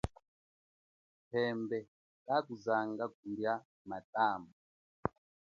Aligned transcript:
Phembe 1.29 1.79
kakuzanga 2.25 3.05
kulia 3.15 3.53
matamba. 3.89 4.53